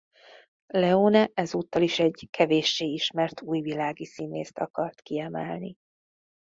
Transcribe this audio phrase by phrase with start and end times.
[0.73, 5.77] Leone ezúttal is egy kevéssé ismert újvilági színészt akart kiemelni.